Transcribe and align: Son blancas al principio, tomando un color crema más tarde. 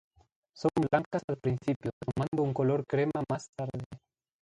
Son 0.57 0.71
blancas 0.89 1.21
al 1.27 1.37
principio, 1.37 1.91
tomando 2.01 2.41
un 2.41 2.55
color 2.55 2.85
crema 2.87 3.23
más 3.29 3.45
tarde. 3.55 3.83